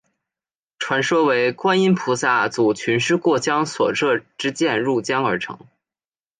[0.79, 5.59] 传说为观音菩萨阻群狮过江所射之箭入江而成。